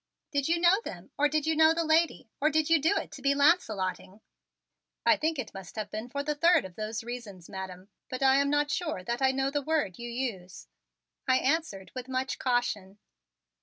[0.31, 3.11] Did you know them or did you know the lady or did you do it
[3.11, 4.21] to be launcelotting?"
[5.05, 8.37] "I think it must have been for the third of those reasons, Madam, but I
[8.37, 10.67] am not sure that I know the word you use,"
[11.27, 12.97] I answered with much caution.